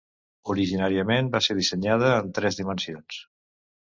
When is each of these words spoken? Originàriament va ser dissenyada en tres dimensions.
Originàriament 0.51 1.29
va 1.35 1.41
ser 1.47 1.55
dissenyada 1.59 2.09
en 2.21 2.31
tres 2.39 2.57
dimensions. 2.61 3.19